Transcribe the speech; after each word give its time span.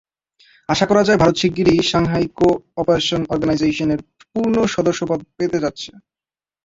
আশা 0.69 0.85
করা 0.87 1.03
যায়, 1.03 1.19
ভারত 1.19 1.35
শিগগিরই 1.37 1.89
সাংহাই 1.91 2.25
কো-অপারেশন 2.37 3.21
অর্গানাইজেশনের 3.33 3.99
পূর্ণ 4.23 4.55
সদস্যপদ 4.75 5.19
পেতে 5.37 5.57
যাচ্ছে। 5.63 5.89